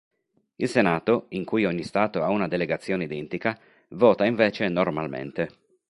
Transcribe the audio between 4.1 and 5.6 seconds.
invece normalmente.